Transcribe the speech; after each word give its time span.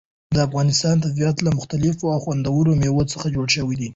د 0.35 0.37
افغانستان 0.47 0.95
طبیعت 1.05 1.37
له 1.41 1.51
مختلفو 1.59 2.05
او 2.13 2.19
خوندورو 2.25 2.71
مېوو 2.81 3.09
څخه 3.13 3.27
جوړ 3.35 3.47
شوی 3.55 3.75
دی. 3.79 3.89